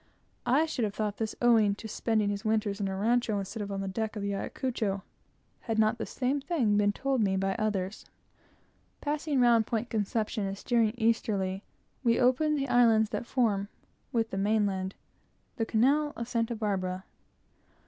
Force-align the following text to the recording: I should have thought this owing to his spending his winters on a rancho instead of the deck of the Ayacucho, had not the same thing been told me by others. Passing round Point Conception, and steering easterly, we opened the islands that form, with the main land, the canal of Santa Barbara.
I 0.47 0.65
should 0.65 0.83
have 0.83 0.95
thought 0.95 1.17
this 1.17 1.35
owing 1.43 1.75
to 1.75 1.83
his 1.83 1.91
spending 1.91 2.29
his 2.29 2.43
winters 2.43 2.81
on 2.81 2.87
a 2.87 2.97
rancho 2.97 3.37
instead 3.37 3.61
of 3.61 3.69
the 3.69 3.87
deck 3.87 4.15
of 4.15 4.23
the 4.23 4.33
Ayacucho, 4.33 5.03
had 5.59 5.77
not 5.77 5.99
the 5.99 6.07
same 6.07 6.41
thing 6.41 6.75
been 6.75 6.91
told 6.91 7.21
me 7.21 7.37
by 7.37 7.53
others. 7.59 8.07
Passing 8.99 9.39
round 9.39 9.67
Point 9.67 9.91
Conception, 9.91 10.47
and 10.47 10.57
steering 10.57 10.95
easterly, 10.97 11.61
we 12.03 12.19
opened 12.19 12.57
the 12.57 12.67
islands 12.67 13.11
that 13.11 13.27
form, 13.27 13.67
with 14.11 14.31
the 14.31 14.39
main 14.39 14.65
land, 14.65 14.95
the 15.57 15.67
canal 15.67 16.13
of 16.15 16.27
Santa 16.27 16.55
Barbara. 16.55 17.03